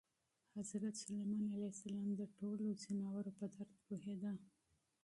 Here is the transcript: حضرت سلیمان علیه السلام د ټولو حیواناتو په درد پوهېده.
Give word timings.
حضرت 0.55 0.93
سلیمان 1.03 1.41
علیه 1.53 1.69
السلام 1.73 2.09
د 2.15 2.21
ټولو 2.37 2.63
حیواناتو 2.85 3.31
په 3.37 3.45
درد 3.53 3.73
پوهېده. 3.85 4.31